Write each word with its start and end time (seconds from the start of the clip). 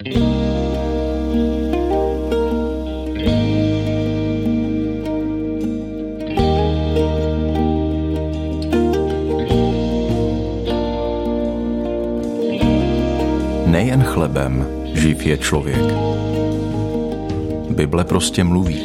Nejen 0.00 0.12
chlebem 14.04 14.66
živ 14.94 15.26
je 15.26 15.38
člověk. 15.38 15.76
Bible 17.70 18.04
prostě 18.04 18.44
mluví. 18.44 18.84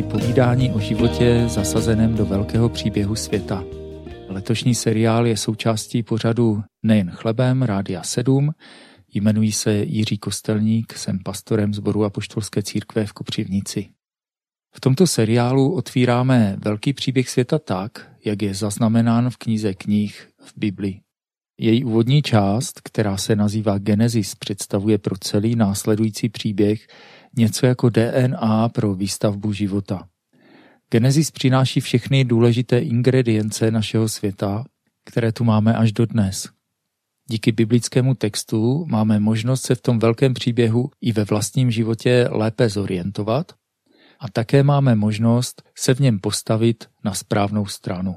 Při 0.00 0.08
povídání 0.08 0.70
o 0.70 0.80
životě 0.80 1.44
zasazeném 1.48 2.14
do 2.14 2.26
velkého 2.26 2.68
příběhu 2.68 3.14
světa. 3.14 3.64
Letošní 4.28 4.74
seriál 4.74 5.26
je 5.26 5.36
součástí 5.36 6.02
pořadu 6.02 6.62
Nejen 6.82 7.10
chlebem, 7.10 7.62
Rádia 7.62 8.02
7. 8.02 8.50
Jmenuji 9.14 9.52
se 9.52 9.72
Jiří 9.72 10.18
Kostelník, 10.18 10.92
jsem 10.92 11.18
pastorem 11.24 11.74
zboru 11.74 12.04
Apoštolské 12.04 12.62
církve 12.62 13.06
v 13.06 13.12
Kopřivnici. 13.12 13.88
V 14.74 14.80
tomto 14.80 15.06
seriálu 15.06 15.74
otvíráme 15.74 16.56
velký 16.64 16.92
příběh 16.92 17.30
světa 17.30 17.58
tak, 17.58 18.10
jak 18.24 18.42
je 18.42 18.54
zaznamenán 18.54 19.30
v 19.30 19.36
knize 19.36 19.74
knih 19.74 20.28
v 20.38 20.52
Bibli. 20.56 21.00
Její 21.58 21.84
úvodní 21.84 22.22
část, 22.22 22.80
která 22.84 23.16
se 23.16 23.36
nazývá 23.36 23.78
Genesis, 23.78 24.34
představuje 24.34 24.98
pro 24.98 25.16
celý 25.20 25.56
následující 25.56 26.28
příběh 26.28 26.86
něco 27.36 27.66
jako 27.66 27.88
DNA 27.88 28.68
pro 28.68 28.94
výstavbu 28.94 29.52
života. 29.52 30.08
Genesis 30.90 31.30
přináší 31.30 31.80
všechny 31.80 32.24
důležité 32.24 32.78
ingredience 32.78 33.70
našeho 33.70 34.08
světa, 34.08 34.64
které 35.04 35.32
tu 35.32 35.44
máme 35.44 35.74
až 35.74 35.92
do 35.92 36.06
dnes. 36.06 36.48
Díky 37.30 37.52
biblickému 37.52 38.14
textu 38.14 38.86
máme 38.88 39.20
možnost 39.20 39.62
se 39.62 39.74
v 39.74 39.80
tom 39.80 39.98
velkém 39.98 40.34
příběhu 40.34 40.90
i 41.00 41.12
ve 41.12 41.24
vlastním 41.24 41.70
životě 41.70 42.28
lépe 42.30 42.68
zorientovat 42.68 43.52
a 44.20 44.28
také 44.28 44.62
máme 44.62 44.94
možnost 44.94 45.62
se 45.78 45.94
v 45.94 46.00
něm 46.00 46.18
postavit 46.18 46.84
na 47.04 47.14
správnou 47.14 47.66
stranu. 47.66 48.14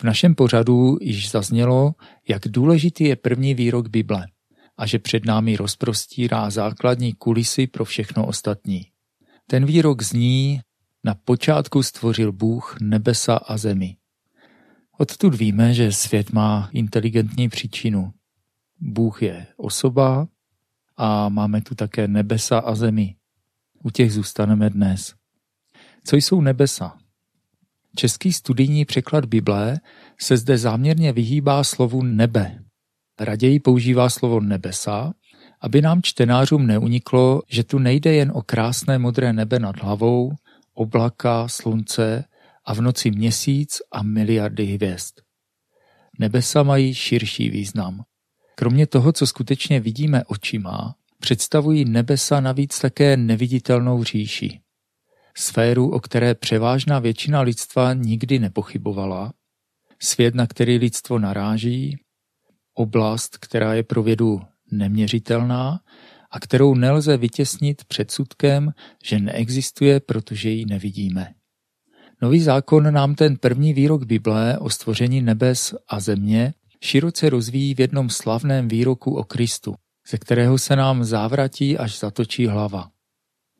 V 0.00 0.04
našem 0.04 0.34
pořadu 0.34 0.98
již 1.00 1.30
zaznělo, 1.30 1.92
jak 2.28 2.42
důležitý 2.48 3.04
je 3.04 3.16
první 3.16 3.54
výrok 3.54 3.88
Bible 3.88 4.26
a 4.76 4.86
že 4.86 4.98
před 4.98 5.24
námi 5.24 5.56
rozprostírá 5.56 6.50
základní 6.50 7.12
kulisy 7.12 7.66
pro 7.66 7.84
všechno 7.84 8.26
ostatní. 8.26 8.86
Ten 9.46 9.66
výrok 9.66 10.02
zní, 10.02 10.60
na 11.04 11.14
počátku 11.14 11.82
stvořil 11.82 12.32
Bůh 12.32 12.76
nebesa 12.80 13.36
a 13.36 13.56
zemi. 13.56 13.96
Odtud 14.98 15.34
víme, 15.34 15.74
že 15.74 15.92
svět 15.92 16.32
má 16.32 16.70
inteligentní 16.72 17.48
příčinu. 17.48 18.12
Bůh 18.80 19.22
je 19.22 19.46
osoba 19.56 20.28
a 20.96 21.28
máme 21.28 21.60
tu 21.62 21.74
také 21.74 22.08
nebesa 22.08 22.58
a 22.58 22.74
zemi. 22.74 23.16
U 23.84 23.90
těch 23.90 24.12
zůstaneme 24.12 24.70
dnes. 24.70 25.14
Co 26.04 26.16
jsou 26.16 26.40
nebesa? 26.40 26.98
Český 27.96 28.32
studijní 28.32 28.84
překlad 28.84 29.24
Bible 29.24 29.80
se 30.20 30.36
zde 30.36 30.58
záměrně 30.58 31.12
vyhýbá 31.12 31.64
slovu 31.64 32.02
nebe, 32.02 32.64
Raději 33.20 33.60
používá 33.60 34.10
slovo 34.10 34.40
nebesa, 34.40 35.12
aby 35.60 35.82
nám 35.82 36.02
čtenářům 36.02 36.66
neuniklo, 36.66 37.42
že 37.48 37.64
tu 37.64 37.78
nejde 37.78 38.14
jen 38.14 38.32
o 38.34 38.42
krásné 38.42 38.98
modré 38.98 39.32
nebe 39.32 39.58
nad 39.58 39.82
hlavou, 39.82 40.32
oblaka, 40.74 41.48
slunce 41.48 42.24
a 42.64 42.74
v 42.74 42.80
noci 42.80 43.10
měsíc 43.10 43.78
a 43.92 44.02
miliardy 44.02 44.64
hvězd. 44.64 45.14
Nebesa 46.18 46.62
mají 46.62 46.94
širší 46.94 47.50
význam. 47.50 48.02
Kromě 48.54 48.86
toho, 48.86 49.12
co 49.12 49.26
skutečně 49.26 49.80
vidíme 49.80 50.24
očima, 50.24 50.94
představují 51.20 51.84
nebesa 51.84 52.40
navíc 52.40 52.78
také 52.78 53.16
neviditelnou 53.16 54.04
říši. 54.04 54.60
Sféru, 55.36 55.90
o 55.90 56.00
které 56.00 56.34
převážná 56.34 56.98
většina 56.98 57.40
lidstva 57.40 57.94
nikdy 57.94 58.38
nepochybovala, 58.38 59.32
svět, 60.02 60.34
na 60.34 60.46
který 60.46 60.78
lidstvo 60.78 61.18
naráží 61.18 61.98
oblast, 62.76 63.38
která 63.38 63.74
je 63.74 63.82
pro 63.82 64.02
vědu 64.02 64.40
neměřitelná 64.70 65.80
a 66.30 66.40
kterou 66.40 66.74
nelze 66.74 67.16
vytěsnit 67.16 67.84
předsudkem, 67.84 68.70
že 69.04 69.18
neexistuje, 69.18 70.00
protože 70.00 70.50
ji 70.50 70.64
nevidíme. 70.66 71.34
Nový 72.22 72.40
zákon 72.40 72.94
nám 72.94 73.14
ten 73.14 73.36
první 73.36 73.74
výrok 73.74 74.04
Bible 74.04 74.58
o 74.58 74.70
stvoření 74.70 75.22
nebes 75.22 75.74
a 75.88 76.00
země 76.00 76.54
široce 76.84 77.30
rozvíjí 77.30 77.74
v 77.74 77.80
jednom 77.80 78.10
slavném 78.10 78.68
výroku 78.68 79.16
o 79.16 79.24
Kristu, 79.24 79.74
ze 80.10 80.18
kterého 80.18 80.58
se 80.58 80.76
nám 80.76 81.04
závratí 81.04 81.78
až 81.78 81.98
zatočí 81.98 82.46
hlava. 82.46 82.90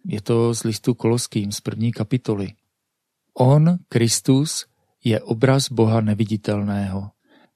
Je 0.06 0.20
to 0.20 0.54
z 0.54 0.64
listu 0.64 0.94
Koloským 0.94 1.52
z 1.52 1.60
první 1.60 1.92
kapitoly. 1.92 2.48
On, 3.34 3.78
Kristus, 3.88 4.66
je 5.04 5.20
obraz 5.20 5.72
Boha 5.72 6.00
neviditelného, 6.00 7.10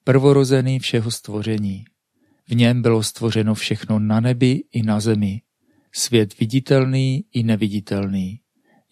prvorozený 0.04 0.78
všeho 0.78 1.10
stvoření. 1.10 1.84
V 2.48 2.54
něm 2.54 2.82
bylo 2.82 3.02
stvořeno 3.02 3.54
všechno 3.54 3.98
na 3.98 4.20
nebi 4.20 4.62
i 4.72 4.82
na 4.82 5.00
zemi, 5.00 5.42
svět 5.92 6.38
viditelný 6.38 7.24
i 7.32 7.42
neviditelný, 7.42 8.40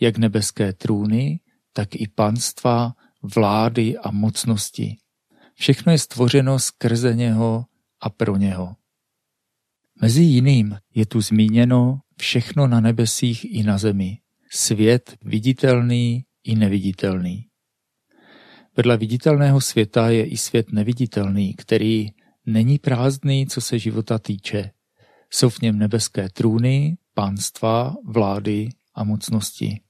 jak 0.01 0.19
nebeské 0.19 0.73
trůny, 0.73 1.41
tak 1.73 1.95
i 1.95 2.09
panstva, 2.15 2.93
vlády 3.23 3.99
a 3.99 4.11
mocnosti. 4.11 4.97
Všechno 5.55 5.93
je 5.93 5.99
stvořeno 5.99 6.59
skrze 6.59 7.15
něho 7.15 7.65
a 8.01 8.11
pro 8.11 8.37
něho. 8.37 8.77
Mezi 10.01 10.23
jiným 10.23 10.77
je 10.95 11.07
tu 11.07 11.21
zmíněno 11.21 12.01
všechno 12.21 12.67
na 12.67 12.81
nebesích 12.81 13.55
i 13.55 13.63
na 13.63 13.79
zemi, 13.79 14.19
svět 14.53 15.17
viditelný 15.23 16.25
i 16.45 16.55
neviditelný. 16.55 17.48
Vedle 18.79 18.97
viditelného 18.97 19.61
světa 19.61 20.11
je 20.11 20.27
i 20.27 20.37
svět 20.37 20.73
neviditelný, 20.73 21.55
který 21.55 22.11
není 22.47 22.79
prázdný, 22.79 23.47
co 23.47 23.61
se 23.61 23.79
života 23.79 24.19
týče. 24.19 24.71
Jsou 25.31 25.49
v 25.49 25.61
něm 25.61 25.79
nebeské 25.79 26.29
trůny, 26.29 26.97
pánstva, 27.15 27.97
vlády 28.05 28.69
a 28.95 29.05
mocnosti. 29.05 29.81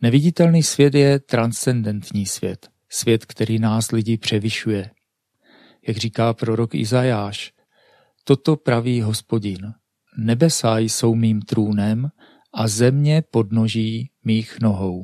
Neviditelný 0.00 0.62
svět 0.62 0.94
je 0.94 1.18
transcendentní 1.18 2.26
svět, 2.26 2.68
svět, 2.88 3.26
který 3.26 3.58
nás 3.58 3.90
lidi 3.90 4.18
převyšuje. 4.18 4.90
Jak 5.88 5.96
říká 5.96 6.34
prorok 6.34 6.74
Izajáš, 6.74 7.52
toto 8.24 8.56
praví 8.56 9.00
hospodin. 9.00 9.72
Nebesa 10.18 10.78
jsou 10.78 11.14
mým 11.14 11.42
trůnem 11.42 12.08
a 12.54 12.68
země 12.68 13.22
podnoží 13.30 14.10
mých 14.24 14.60
nohou. 14.60 15.02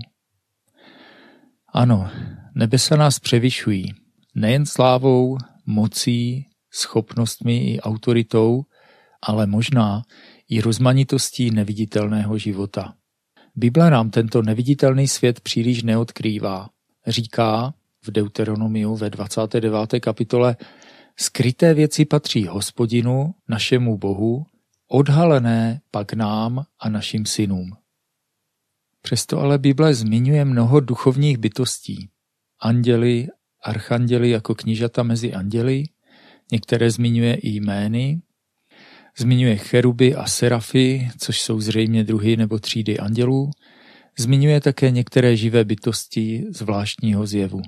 Ano, 1.72 2.11
Nebesa 2.59 2.97
nás 2.97 3.19
převyšují, 3.19 3.94
nejen 4.34 4.67
slávou, 4.67 5.39
mocí, 5.67 6.47
schopnostmi 6.72 7.56
i 7.56 7.81
autoritou, 7.81 8.62
ale 9.22 9.47
možná 9.47 10.03
i 10.49 10.61
rozmanitostí 10.61 11.50
neviditelného 11.50 12.39
života. 12.39 12.95
Bible 13.56 13.91
nám 13.91 14.11
tento 14.11 14.43
neviditelný 14.43 15.09
svět 15.09 15.41
příliš 15.41 15.83
neodkrývá. 15.83 16.69
Říká 17.06 17.75
v 18.04 18.10
Deuteronomiu 18.10 18.97
ve 18.97 19.10
29. 19.10 20.01
kapitole 20.01 20.57
Skryté 21.16 21.75
věci 21.75 22.04
patří 22.04 22.47
hospodinu, 22.47 23.34
našemu 23.48 23.98
bohu, 23.98 24.47
odhalené 24.89 25.80
pak 25.91 26.13
nám 26.13 26.65
a 26.80 26.89
našim 26.89 27.27
synům. 27.27 27.71
Přesto 29.03 29.41
ale 29.41 29.59
Bible 29.59 29.95
zmiňuje 29.95 30.45
mnoho 30.45 30.80
duchovních 30.80 31.39
bytostí, 31.39 32.09
anděli, 32.60 33.28
archanděli 33.62 34.30
jako 34.30 34.54
knížata 34.54 35.03
mezi 35.03 35.32
anděli, 35.32 35.84
některé 36.53 36.91
zmiňuje 36.91 37.34
i 37.34 37.48
jmény, 37.48 38.20
zmiňuje 39.18 39.56
cheruby 39.56 40.14
a 40.14 40.26
serafy, 40.26 41.08
což 41.18 41.41
jsou 41.41 41.60
zřejmě 41.60 42.04
druhy 42.04 42.36
nebo 42.36 42.58
třídy 42.58 42.98
andělů, 42.98 43.50
zmiňuje 44.18 44.60
také 44.60 44.91
některé 44.91 45.36
živé 45.36 45.64
bytosti 45.64 46.44
zvláštního 46.50 47.26
zjevu. 47.26 47.62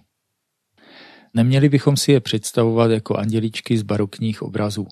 Neměli 1.34 1.68
bychom 1.68 1.96
si 1.96 2.12
je 2.12 2.20
představovat 2.20 2.90
jako 2.90 3.16
anděličky 3.16 3.78
z 3.78 3.82
barokních 3.82 4.42
obrazů. 4.42 4.86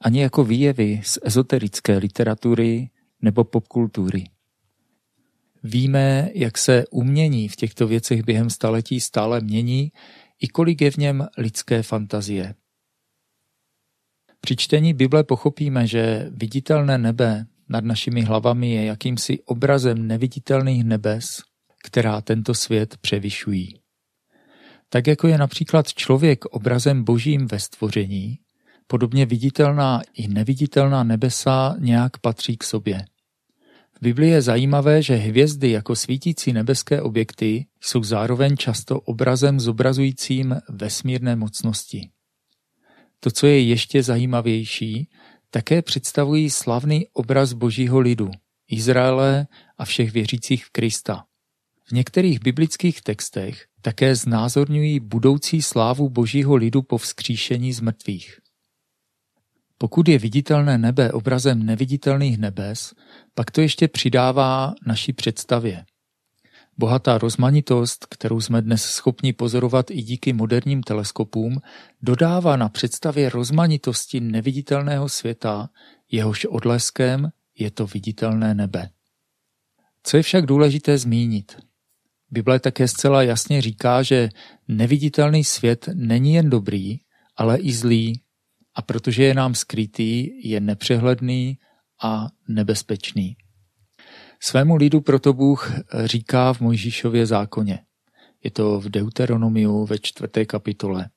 Ani 0.00 0.20
jako 0.20 0.44
výjevy 0.44 1.00
z 1.04 1.18
ezoterické 1.22 1.96
literatury 1.98 2.90
nebo 3.22 3.44
popkultury. 3.44 4.24
Víme, 5.62 6.30
jak 6.34 6.58
se 6.58 6.84
umění 6.90 7.48
v 7.48 7.56
těchto 7.56 7.86
věcech 7.86 8.22
během 8.22 8.50
staletí 8.50 9.00
stále 9.00 9.40
mění 9.40 9.92
i 10.40 10.48
kolik 10.48 10.80
je 10.80 10.90
v 10.90 10.96
něm 10.96 11.26
lidské 11.38 11.82
fantazie. 11.82 12.54
Při 14.40 14.56
čtení 14.56 14.94
Bible 14.94 15.24
pochopíme, 15.24 15.86
že 15.86 16.30
viditelné 16.30 16.98
nebe 16.98 17.46
nad 17.68 17.84
našimi 17.84 18.22
hlavami 18.22 18.70
je 18.70 18.84
jakýmsi 18.84 19.38
obrazem 19.44 20.06
neviditelných 20.06 20.84
nebes, 20.84 21.42
která 21.84 22.20
tento 22.20 22.54
svět 22.54 22.96
převyšují. 22.96 23.80
Tak 24.88 25.06
jako 25.06 25.28
je 25.28 25.38
například 25.38 25.88
člověk 25.88 26.44
obrazem 26.44 27.04
božím 27.04 27.46
ve 27.46 27.58
stvoření, 27.58 28.38
podobně 28.86 29.26
viditelná 29.26 30.02
i 30.14 30.28
neviditelná 30.28 31.04
nebesa 31.04 31.76
nějak 31.78 32.18
patří 32.18 32.56
k 32.56 32.64
sobě. 32.64 33.04
V 34.00 34.02
Biblii 34.02 34.30
je 34.30 34.42
zajímavé, 34.42 35.02
že 35.02 35.14
hvězdy 35.14 35.70
jako 35.70 35.96
svítící 35.96 36.52
nebeské 36.52 37.02
objekty 37.02 37.66
jsou 37.80 38.02
zároveň 38.02 38.56
často 38.56 39.00
obrazem 39.00 39.60
zobrazujícím 39.60 40.56
vesmírné 40.68 41.36
mocnosti. 41.36 42.10
To, 43.20 43.30
co 43.30 43.46
je 43.46 43.62
ještě 43.62 44.02
zajímavější, 44.02 45.08
také 45.50 45.82
představují 45.82 46.50
slavný 46.50 47.06
obraz 47.12 47.52
božího 47.52 48.00
lidu, 48.00 48.30
Izraele 48.70 49.46
a 49.78 49.84
všech 49.84 50.12
věřících 50.12 50.64
v 50.64 50.70
Krista. 50.70 51.24
V 51.84 51.92
některých 51.92 52.40
biblických 52.40 53.02
textech 53.02 53.66
také 53.80 54.14
znázorňují 54.14 55.00
budoucí 55.00 55.62
slávu 55.62 56.08
božího 56.08 56.56
lidu 56.56 56.82
po 56.82 56.98
vzkříšení 56.98 57.72
z 57.72 57.80
mrtvých. 57.80 58.39
Pokud 59.82 60.08
je 60.08 60.18
viditelné 60.18 60.78
nebe 60.78 61.12
obrazem 61.12 61.62
neviditelných 61.66 62.38
nebes, 62.38 62.94
pak 63.34 63.50
to 63.50 63.60
ještě 63.60 63.88
přidává 63.88 64.74
naší 64.86 65.12
představě. 65.12 65.84
Bohatá 66.78 67.18
rozmanitost, 67.18 68.06
kterou 68.06 68.40
jsme 68.40 68.62
dnes 68.62 68.82
schopni 68.82 69.32
pozorovat 69.32 69.90
i 69.90 70.02
díky 70.02 70.32
moderním 70.32 70.82
teleskopům, 70.82 71.60
dodává 72.02 72.56
na 72.56 72.68
představě 72.68 73.30
rozmanitosti 73.30 74.20
neviditelného 74.20 75.08
světa, 75.08 75.68
jehož 76.10 76.44
odleskem 76.44 77.30
je 77.58 77.70
to 77.70 77.86
viditelné 77.86 78.54
nebe. 78.54 78.90
Co 80.02 80.16
je 80.16 80.22
však 80.22 80.46
důležité 80.46 80.98
zmínit? 80.98 81.56
Bible 82.30 82.60
také 82.60 82.88
zcela 82.88 83.22
jasně 83.22 83.60
říká, 83.62 84.02
že 84.02 84.28
neviditelný 84.68 85.44
svět 85.44 85.88
není 85.94 86.34
jen 86.34 86.50
dobrý, 86.50 86.98
ale 87.36 87.58
i 87.58 87.72
zlý, 87.72 88.20
a 88.74 88.82
protože 88.82 89.24
je 89.24 89.34
nám 89.34 89.54
skrytý, 89.54 90.30
je 90.48 90.60
nepřehledný 90.60 91.58
a 92.02 92.26
nebezpečný. 92.48 93.36
Svému 94.42 94.76
lidu 94.76 95.00
proto 95.00 95.32
Bůh 95.32 95.72
říká 96.04 96.52
v 96.52 96.60
Mojžíšově 96.60 97.26
zákoně. 97.26 97.78
Je 98.44 98.50
to 98.50 98.80
v 98.80 98.88
Deuteronomiu 98.88 99.86
ve 99.86 99.98
čtvrté 99.98 100.44
kapitole. 100.44 101.10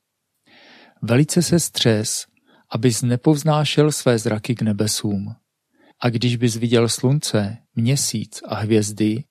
Velice 1.01 1.41
se 1.41 1.59
střes, 1.59 2.25
abys 2.69 3.01
nepovznášel 3.01 3.91
své 3.91 4.19
zraky 4.19 4.55
k 4.55 4.61
nebesům. 4.61 5.35
A 5.99 6.09
když 6.09 6.35
bys 6.35 6.55
viděl 6.55 6.89
slunce, 6.89 7.57
měsíc 7.75 8.41
a 8.47 8.55
hvězdy, 8.55 9.23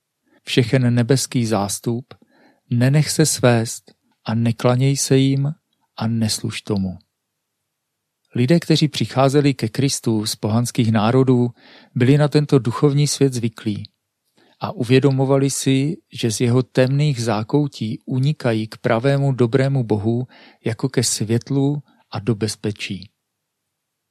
všechen 0.42 0.94
nebeský 0.94 1.46
zástup, 1.46 2.14
nenech 2.70 3.10
se 3.10 3.26
svést 3.26 3.92
a 4.24 4.34
neklaněj 4.34 4.96
se 4.96 5.16
jim 5.16 5.52
a 5.96 6.06
nesluž 6.06 6.62
tomu. 6.62 6.98
Lidé, 8.34 8.60
kteří 8.60 8.88
přicházeli 8.88 9.54
ke 9.54 9.68
Kristu 9.68 10.26
z 10.26 10.36
pohanských 10.36 10.92
národů, 10.92 11.50
byli 11.94 12.18
na 12.18 12.28
tento 12.28 12.58
duchovní 12.58 13.06
svět 13.06 13.32
zvyklí 13.32 13.84
a 14.60 14.72
uvědomovali 14.72 15.50
si, 15.50 15.96
že 16.12 16.30
z 16.30 16.40
jeho 16.40 16.62
temných 16.62 17.22
zákoutí 17.22 17.98
unikají 18.06 18.66
k 18.66 18.76
pravému 18.78 19.32
dobrému 19.32 19.84
Bohu 19.84 20.26
jako 20.64 20.88
ke 20.88 21.02
světlu 21.02 21.82
a 22.10 22.18
do 22.18 22.34
bezpečí. 22.34 23.10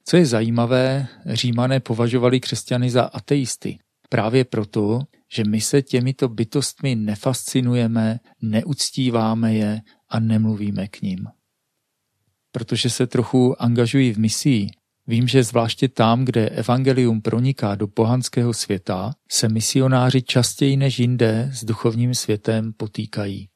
Co 0.06 0.18
je 0.18 0.25
zajímavé, 0.25 1.07
římané 1.25 1.79
považovali 1.79 2.39
křesťany 2.39 2.89
za 2.89 3.03
ateisty, 3.03 3.79
právě 4.09 4.45
proto, 4.45 5.00
že 5.33 5.44
my 5.44 5.62
se 5.62 5.81
těmito 5.81 6.29
bytostmi 6.29 6.95
nefascinujeme, 6.95 8.19
neuctíváme 8.41 9.53
je 9.53 9.81
a 10.09 10.19
nemluvíme 10.19 10.88
k 10.88 11.01
ním 11.01 11.27
protože 12.51 12.89
se 12.89 13.07
trochu 13.07 13.62
angažují 13.62 14.13
v 14.13 14.19
misii, 14.19 14.69
vím, 15.07 15.27
že 15.27 15.44
zvláště 15.44 15.88
tam, 15.88 16.25
kde 16.25 16.50
evangelium 16.50 17.21
proniká 17.21 17.75
do 17.75 17.88
pohanského 17.88 18.53
světa, 18.53 19.13
se 19.31 19.50
misionáři 19.50 20.21
častěji 20.21 20.77
než 20.77 21.00
jinde 21.00 21.50
s 21.53 21.63
duchovním 21.65 22.13
světem 22.13 22.74
potýkají. 22.74 23.48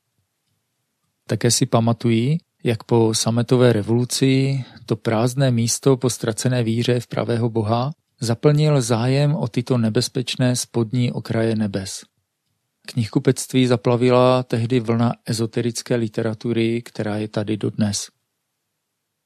Také 1.28 1.52
si 1.52 1.66
pamatují, 1.66 2.38
jak 2.64 2.84
po 2.84 3.14
sametové 3.14 3.74
revoluci 3.74 4.64
to 4.86 4.96
prázdné 4.96 5.52
místo 5.52 5.98
po 5.98 6.10
ztracené 6.10 6.64
víře 6.64 7.00
v 7.00 7.08
pravého 7.08 7.50
Boha 7.50 7.92
zaplnil 8.22 8.82
zájem 8.82 9.36
o 9.36 9.48
tyto 9.48 9.78
nebezpečné 9.78 10.56
spodní 10.56 11.12
okraje 11.12 11.56
nebes. 11.56 12.02
Knihkupectví 12.88 13.68
zaplavila 13.68 14.44
tehdy 14.44 14.80
vlna 14.80 15.14
ezoterické 15.26 15.96
literatury, 15.96 16.82
která 16.82 17.18
je 17.18 17.28
tady 17.28 17.58
dodnes. 17.58 18.08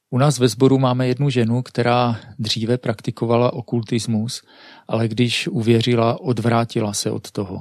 U 0.10 0.18
nás 0.18 0.40
ve 0.40 0.48
sboru 0.48 0.80
máme 0.80 1.08
jednu 1.08 1.30
ženu, 1.30 1.62
která 1.62 2.20
dříve 2.40 2.78
praktikovala 2.78 3.54
okultismus, 3.54 4.42
ale 4.88 5.08
když 5.08 5.48
uvěřila, 5.48 6.22
odvrátila 6.22 6.94
se 6.94 7.12
od 7.12 7.32
toho. 7.32 7.58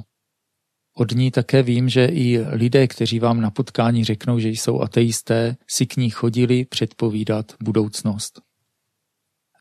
Od 0.94 1.12
ní 1.12 1.30
také 1.30 1.62
vím, 1.62 1.88
že 1.88 2.04
i 2.04 2.38
lidé, 2.38 2.86
kteří 2.86 3.18
vám 3.18 3.40
na 3.40 3.50
potkání 3.50 4.04
řeknou, 4.04 4.38
že 4.38 4.48
jsou 4.48 4.80
ateisté, 4.80 5.56
si 5.66 5.86
k 5.86 5.96
ní 5.96 6.10
chodili 6.10 6.64
předpovídat 6.64 7.52
budoucnost. 7.62 8.40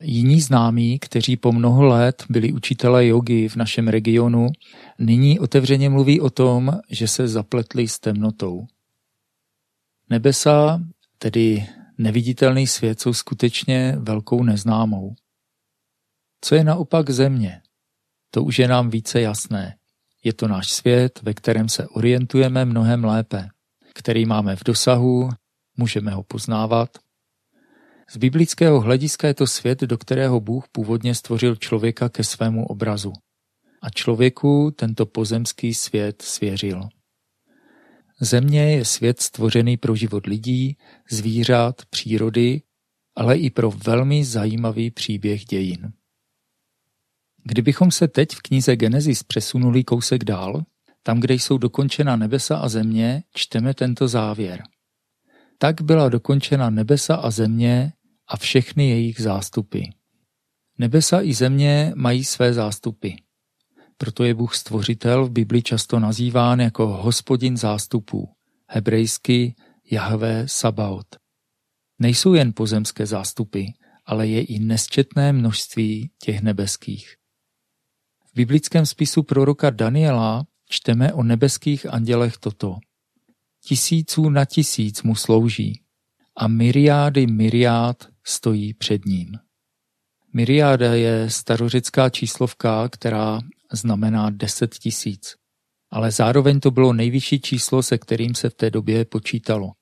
Jiní 0.00 0.40
známí, 0.40 0.98
kteří 0.98 1.36
po 1.36 1.52
mnoho 1.52 1.82
let 1.82 2.24
byli 2.30 2.52
učitelé 2.52 3.06
jogy 3.06 3.48
v 3.48 3.56
našem 3.56 3.88
regionu, 3.88 4.48
nyní 4.98 5.38
otevřeně 5.38 5.90
mluví 5.90 6.20
o 6.20 6.30
tom, 6.30 6.72
že 6.90 7.08
se 7.08 7.28
zapletli 7.28 7.88
s 7.88 7.98
temnotou. 7.98 8.66
Nebesa, 10.10 10.82
tedy 11.18 11.66
neviditelný 11.98 12.66
svět 12.66 13.00
jsou 13.00 13.12
skutečně 13.14 13.96
velkou 13.98 14.42
neznámou. 14.42 15.14
Co 16.40 16.54
je 16.54 16.64
naopak 16.64 17.10
země? 17.10 17.62
To 18.30 18.44
už 18.44 18.58
je 18.58 18.68
nám 18.68 18.90
více 18.90 19.20
jasné. 19.20 19.76
Je 20.24 20.32
to 20.32 20.48
náš 20.48 20.70
svět, 20.70 21.20
ve 21.22 21.34
kterém 21.34 21.68
se 21.68 21.88
orientujeme 21.88 22.64
mnohem 22.64 23.04
lépe, 23.04 23.48
který 23.94 24.26
máme 24.26 24.56
v 24.56 24.64
dosahu, 24.64 25.30
můžeme 25.76 26.10
ho 26.10 26.22
poznávat. 26.22 26.98
Z 28.10 28.16
biblického 28.16 28.80
hlediska 28.80 29.28
je 29.28 29.34
to 29.34 29.46
svět, 29.46 29.80
do 29.80 29.98
kterého 29.98 30.40
Bůh 30.40 30.64
původně 30.72 31.14
stvořil 31.14 31.56
člověka 31.56 32.08
ke 32.08 32.24
svému 32.24 32.66
obrazu. 32.66 33.12
A 33.82 33.90
člověku 33.90 34.70
tento 34.76 35.06
pozemský 35.06 35.74
svět 35.74 36.22
svěřil. 36.22 36.88
Země 38.20 38.72
je 38.72 38.84
svět 38.84 39.20
stvořený 39.20 39.76
pro 39.76 39.96
život 39.96 40.26
lidí, 40.26 40.76
zvířat, 41.10 41.84
přírody, 41.90 42.62
ale 43.16 43.38
i 43.38 43.50
pro 43.50 43.70
velmi 43.70 44.24
zajímavý 44.24 44.90
příběh 44.90 45.44
dějin. 45.44 45.92
Kdybychom 47.44 47.90
se 47.90 48.08
teď 48.08 48.28
v 48.34 48.42
knize 48.42 48.76
Genesis 48.76 49.22
přesunuli 49.22 49.84
kousek 49.84 50.24
dál, 50.24 50.64
tam, 51.02 51.20
kde 51.20 51.34
jsou 51.34 51.58
dokončena 51.58 52.16
nebesa 52.16 52.56
a 52.56 52.68
země, 52.68 53.22
čteme 53.34 53.74
tento 53.74 54.08
závěr. 54.08 54.62
Tak 55.58 55.82
byla 55.82 56.08
dokončena 56.08 56.70
nebesa 56.70 57.16
a 57.16 57.30
země 57.30 57.92
a 58.26 58.36
všechny 58.36 58.88
jejich 58.88 59.20
zástupy. 59.20 59.82
Nebesa 60.78 61.22
i 61.22 61.34
země 61.34 61.92
mají 61.96 62.24
své 62.24 62.52
zástupy. 62.52 63.10
Proto 64.00 64.24
je 64.24 64.34
Bůh 64.34 64.54
stvořitel 64.54 65.26
v 65.26 65.30
Bibli 65.30 65.62
často 65.62 65.98
nazýván 65.98 66.60
jako 66.60 66.86
hospodin 66.86 67.56
zástupů, 67.56 68.28
hebrejsky 68.68 69.54
Jahve 69.90 70.44
Sabaot. 70.46 71.06
Nejsou 71.98 72.34
jen 72.34 72.52
pozemské 72.56 73.06
zástupy, 73.06 73.64
ale 74.06 74.26
je 74.26 74.44
i 74.44 74.58
nesčetné 74.58 75.32
množství 75.32 76.10
těch 76.22 76.42
nebeských. 76.42 77.14
V 78.30 78.34
biblickém 78.34 78.86
spisu 78.86 79.22
proroka 79.22 79.70
Daniela 79.70 80.46
čteme 80.68 81.12
o 81.12 81.22
nebeských 81.22 81.86
andělech 81.86 82.36
toto. 82.36 82.76
Tisíců 83.64 84.30
na 84.30 84.44
tisíc 84.44 85.02
mu 85.02 85.14
slouží 85.14 85.82
a 86.36 86.48
myriády 86.48 87.26
myriád 87.26 88.08
stojí 88.24 88.74
před 88.74 89.04
ním. 89.04 89.38
Myriáda 90.32 90.94
je 90.94 91.30
starořecká 91.30 92.10
číslovka, 92.10 92.88
která 92.88 93.40
znamená 93.72 94.30
10 94.30 94.74
tisíc. 94.74 95.34
Ale 95.90 96.10
zároveň 96.10 96.60
to 96.60 96.70
bylo 96.70 96.92
nejvyšší 96.92 97.40
číslo, 97.40 97.82
se 97.82 97.98
kterým 97.98 98.34
se 98.34 98.50
v 98.50 98.54
té 98.54 98.70
době 98.70 99.04
počítalo. 99.04 99.72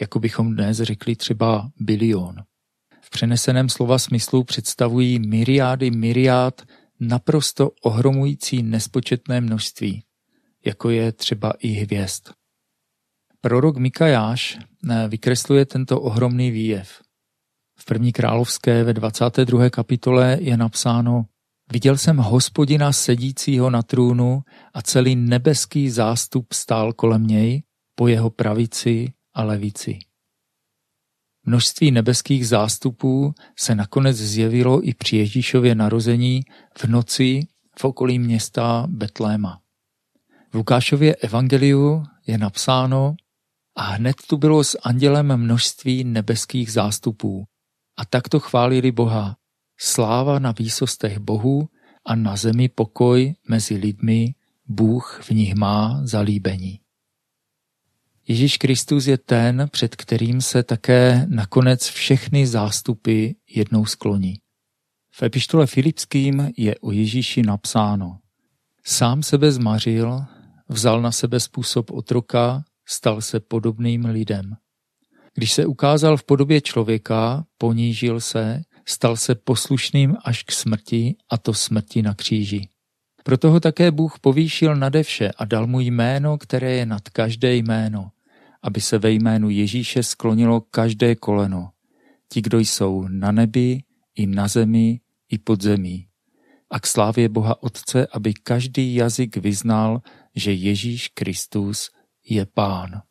Jako 0.00 0.18
bychom 0.18 0.54
dnes 0.54 0.76
řekli 0.76 1.16
třeba 1.16 1.70
bilion. 1.80 2.36
V 3.00 3.10
přeneseném 3.10 3.68
slova 3.68 3.98
smyslu 3.98 4.44
představují 4.44 5.18
myriády 5.18 5.90
myriád 5.90 6.62
naprosto 7.00 7.70
ohromující 7.82 8.62
nespočetné 8.62 9.40
množství. 9.40 10.02
jako 10.64 10.90
je 10.90 11.12
třeba 11.12 11.52
i 11.58 11.68
hvězd. 11.68 12.28
Prorok 13.40 13.76
Mikajáš 13.76 14.58
eh, 14.58 15.08
vykresluje 15.08 15.66
tento 15.66 16.00
ohromný 16.00 16.50
výjev. 16.50 17.02
V 17.78 17.84
první 17.84 18.12
královské 18.12 18.84
ve 18.84 18.92
22. 18.92 19.70
kapitole 19.70 20.38
je 20.40 20.56
napsáno 20.56 21.24
Viděl 21.72 21.96
jsem 21.96 22.16
hospodina 22.16 22.92
sedícího 22.92 23.70
na 23.70 23.82
trůnu 23.82 24.42
a 24.74 24.82
celý 24.82 25.16
nebeský 25.16 25.90
zástup 25.90 26.52
stál 26.52 26.92
kolem 26.92 27.26
něj 27.26 27.62
po 27.94 28.08
jeho 28.08 28.30
pravici 28.30 29.12
a 29.34 29.42
levici. 29.42 29.98
Množství 31.46 31.90
nebeských 31.90 32.48
zástupů 32.48 33.34
se 33.58 33.74
nakonec 33.74 34.16
zjevilo 34.16 34.88
i 34.88 34.94
při 34.94 35.16
Ježíšově 35.16 35.74
narození 35.74 36.40
v 36.78 36.84
noci 36.84 37.46
v 37.78 37.84
okolí 37.84 38.18
města 38.18 38.86
Betléma. 38.88 39.60
V 40.52 40.54
Lukášově 40.54 41.14
evangeliu 41.14 42.02
je 42.26 42.38
napsáno 42.38 43.14
a 43.76 43.82
hned 43.82 44.16
tu 44.28 44.36
bylo 44.36 44.64
s 44.64 44.78
andělem 44.82 45.36
množství 45.36 46.04
nebeských 46.04 46.72
zástupů 46.72 47.44
a 47.98 48.04
takto 48.04 48.40
chválili 48.40 48.92
Boha. 48.92 49.36
Sláva 49.78 50.38
na 50.38 50.52
výsostech 50.52 51.18
Bohu 51.18 51.68
a 52.06 52.14
na 52.14 52.36
zemi 52.36 52.68
pokoj 52.68 53.34
mezi 53.48 53.76
lidmi, 53.76 54.34
Bůh 54.68 55.20
v 55.22 55.30
nich 55.30 55.54
má 55.54 56.00
zalíbení. 56.02 56.80
Ježíš 58.28 58.56
Kristus 58.56 59.06
je 59.06 59.18
ten, 59.18 59.68
před 59.70 59.96
kterým 59.96 60.40
se 60.40 60.62
také 60.62 61.26
nakonec 61.28 61.88
všechny 61.88 62.46
zástupy 62.46 63.30
jednou 63.50 63.84
skloní. 63.84 64.34
V 65.10 65.22
epištole 65.22 65.66
Filipským 65.66 66.50
je 66.56 66.78
o 66.78 66.92
Ježíši 66.92 67.42
napsáno 67.42 68.18
Sám 68.84 69.22
sebe 69.22 69.52
zmařil, 69.52 70.24
vzal 70.68 71.02
na 71.02 71.12
sebe 71.12 71.40
způsob 71.40 71.90
otroka, 71.90 72.64
stal 72.88 73.20
se 73.20 73.40
podobným 73.40 74.04
lidem. 74.04 74.56
Když 75.34 75.52
se 75.52 75.66
ukázal 75.66 76.16
v 76.16 76.24
podobě 76.24 76.60
člověka, 76.60 77.44
ponížil 77.58 78.20
se, 78.20 78.62
stal 78.88 79.16
se 79.16 79.34
poslušným 79.34 80.16
až 80.24 80.42
k 80.42 80.52
smrti, 80.52 81.16
a 81.30 81.38
to 81.38 81.54
smrti 81.54 82.02
na 82.02 82.14
kříži. 82.14 82.68
Proto 83.22 83.50
ho 83.50 83.60
také 83.60 83.90
Bůh 83.90 84.18
povýšil 84.18 84.76
nade 84.76 85.02
vše 85.02 85.32
a 85.36 85.44
dal 85.44 85.66
mu 85.66 85.80
jméno, 85.80 86.38
které 86.38 86.72
je 86.72 86.86
nad 86.86 87.08
každé 87.08 87.54
jméno, 87.54 88.10
aby 88.62 88.80
se 88.80 88.98
ve 88.98 89.10
jménu 89.10 89.50
Ježíše 89.50 90.02
sklonilo 90.02 90.60
každé 90.60 91.14
koleno. 91.14 91.70
Ti, 92.32 92.42
kdo 92.42 92.58
jsou 92.58 93.08
na 93.08 93.32
nebi, 93.32 93.82
i 94.14 94.26
na 94.26 94.48
zemi, 94.48 95.00
i 95.28 95.38
pod 95.38 95.62
zemí. 95.62 96.06
A 96.70 96.80
k 96.80 96.86
slávě 96.86 97.28
Boha 97.28 97.62
Otce, 97.62 98.06
aby 98.12 98.34
každý 98.34 98.94
jazyk 98.94 99.36
vyznal, 99.36 100.02
že 100.34 100.52
Ježíš 100.52 101.08
Kristus 101.08 101.90
je 102.28 102.46
Pán. 102.46 103.02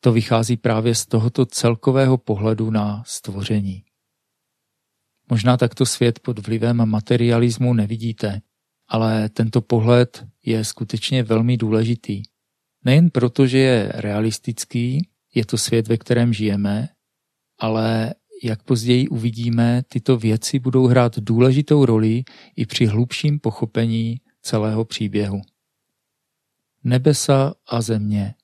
To 0.00 0.12
vychází 0.12 0.56
právě 0.56 0.94
z 0.94 1.06
tohoto 1.06 1.46
celkového 1.46 2.18
pohledu 2.18 2.70
na 2.70 3.02
stvoření. 3.06 3.84
Možná 5.30 5.56
takto 5.56 5.86
svět 5.86 6.18
pod 6.18 6.46
vlivem 6.46 6.86
materialismu 6.86 7.74
nevidíte, 7.74 8.40
ale 8.88 9.28
tento 9.28 9.60
pohled 9.60 10.26
je 10.44 10.64
skutečně 10.64 11.22
velmi 11.22 11.56
důležitý. 11.56 12.22
Nejen 12.84 13.10
proto, 13.10 13.46
že 13.46 13.58
je 13.58 13.92
realistický, 13.94 15.08
je 15.34 15.46
to 15.46 15.58
svět, 15.58 15.88
ve 15.88 15.96
kterém 15.96 16.32
žijeme, 16.32 16.88
ale 17.58 18.14
jak 18.42 18.62
později 18.62 19.08
uvidíme, 19.08 19.82
tyto 19.88 20.16
věci 20.16 20.58
budou 20.58 20.86
hrát 20.86 21.18
důležitou 21.18 21.84
roli 21.84 22.24
i 22.56 22.66
při 22.66 22.86
hlubším 22.86 23.40
pochopení 23.40 24.20
celého 24.42 24.84
příběhu. 24.84 25.40
Nebesa 26.84 27.54
a 27.68 27.80
země. 27.80 28.34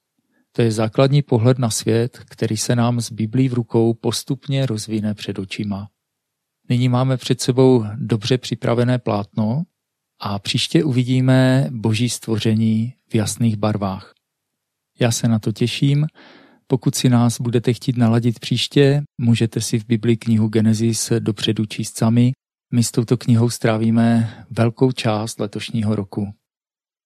To 0.53 0.63
je 0.63 0.73
základní 0.73 1.23
pohled 1.23 1.59
na 1.59 1.71
svět, 1.71 2.19
který 2.31 2.57
se 2.57 2.77
nám 2.77 3.01
z 3.01 3.13
Biblí 3.13 3.49
v 3.49 3.55
rukou 3.55 3.95
postupně 3.95 4.67
rozvine 4.67 5.15
před 5.15 5.39
očima. 5.39 5.92
Nyní 6.73 6.89
máme 6.89 7.17
před 7.17 7.41
sebou 7.41 7.85
dobře 7.97 8.39
připravené 8.39 8.99
plátno 8.99 9.63
a 10.21 10.39
příště 10.39 10.85
uvidíme 10.85 11.69
boží 11.71 12.09
stvoření 12.09 12.95
v 13.09 13.15
jasných 13.15 13.57
barvách. 13.57 14.13
Já 15.01 15.11
se 15.11 15.29
na 15.29 15.39
to 15.39 15.53
těším. 15.53 16.07
Pokud 16.67 16.95
si 16.95 17.09
nás 17.09 17.41
budete 17.41 17.73
chtít 17.73 17.97
naladit 17.97 18.41
příště, 18.41 19.03
můžete 19.19 19.61
si 19.61 19.79
v 19.79 19.87
Bibli 19.87 20.17
knihu 20.17 20.49
Genesis 20.49 21.13
dopředu 21.19 21.67
číst 21.67 21.99
sami. 21.99 22.33
My 22.73 22.83
s 22.83 22.91
touto 22.91 23.17
knihou 23.17 23.51
strávíme 23.51 24.35
velkou 24.51 24.93
část 24.93 25.41
letošního 25.41 25.97
roku. 25.97 26.33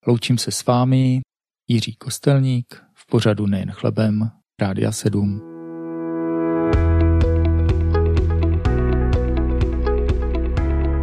Loučím 0.07 0.39
se 0.39 0.51
s 0.51 0.67
vámi, 0.67 1.21
Jiří 1.69 1.95
Kostelník, 1.95 2.83
v 2.95 3.07
pořadu 3.07 3.47
Nejen 3.47 3.71
chlebem, 3.71 4.31
Rádia 4.61 4.93
7. 4.93 5.56